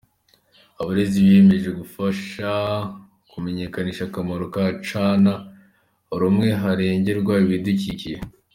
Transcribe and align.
Abarezi 0.81 1.15
biyemeje 1.23 1.69
gufasha 1.79 2.49
kumenyekanisha 3.31 4.03
akamaro 4.07 4.45
ka 4.53 4.65
cana 4.89 5.33
rumwe 6.19 6.47
harengerwa 6.61 7.33
ibidukikije. 7.45 8.13